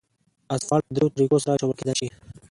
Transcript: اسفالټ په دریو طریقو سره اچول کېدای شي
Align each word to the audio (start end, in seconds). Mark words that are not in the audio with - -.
اسفالټ 0.55 0.83
په 0.87 0.93
دریو 0.95 1.13
طریقو 1.15 1.37
سره 1.43 1.53
اچول 1.55 1.73
کېدای 1.79 1.95
شي 1.99 2.07